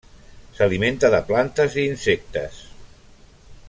S'alimenta 0.59 1.11
de 1.15 1.19
plantes 1.29 1.77
i 1.83 1.85
insectes. 1.91 2.61